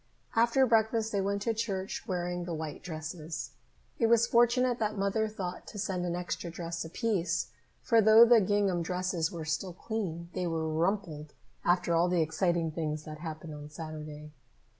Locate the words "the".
2.45-2.55, 8.25-8.41, 12.09-12.23